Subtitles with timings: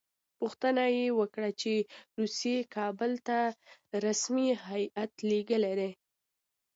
[0.39, 1.73] پوښتنه یې وکړه چې
[2.19, 3.37] روسیې کابل ته
[4.05, 5.91] رسمي هیات لېږلی دی.